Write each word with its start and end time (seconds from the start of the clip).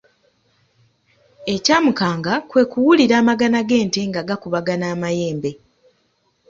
Ekyamukanga 1.53 2.33
kwe 2.49 2.63
kuwulira 2.71 3.15
amagana 3.21 3.59
g’ente 3.67 4.01
nga 4.09 4.21
gakubagana 4.29 4.85
amayembe. 4.93 5.51